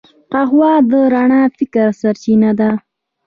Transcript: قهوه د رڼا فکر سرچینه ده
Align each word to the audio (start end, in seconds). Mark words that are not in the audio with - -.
قهوه 0.31 0.71
د 0.89 0.91
رڼا 1.13 1.43
فکر 1.57 1.87
سرچینه 2.01 2.51
ده 2.59 2.71